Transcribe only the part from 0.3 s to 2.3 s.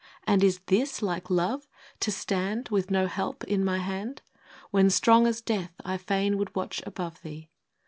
is this like love, to